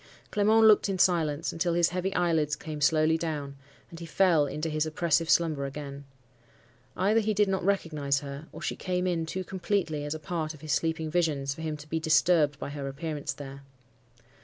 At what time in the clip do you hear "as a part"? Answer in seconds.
10.03-10.55